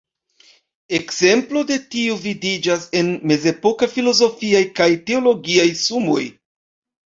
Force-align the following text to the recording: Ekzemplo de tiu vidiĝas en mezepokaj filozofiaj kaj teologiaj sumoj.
Ekzemplo 0.99 1.63
de 1.71 1.77
tiu 1.97 2.15
vidiĝas 2.23 2.89
en 3.03 3.13
mezepokaj 3.35 3.93
filozofiaj 3.95 4.65
kaj 4.83 4.91
teologiaj 5.11 5.71
sumoj. 5.87 6.23